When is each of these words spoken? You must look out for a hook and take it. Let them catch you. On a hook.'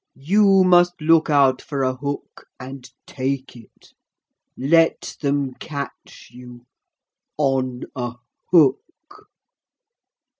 You 0.17 0.63
must 0.63 0.99
look 0.99 1.29
out 1.29 1.61
for 1.61 1.83
a 1.83 1.93
hook 1.95 2.47
and 2.59 2.89
take 3.05 3.55
it. 3.55 3.89
Let 4.57 5.15
them 5.21 5.53
catch 5.53 6.29
you. 6.31 6.65
On 7.37 7.83
a 7.95 8.13
hook.' 8.51 9.27